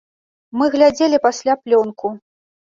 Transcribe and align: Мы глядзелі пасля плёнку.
Мы 0.61 0.69
глядзелі 0.77 1.21
пасля 1.27 1.59
плёнку. 1.63 2.15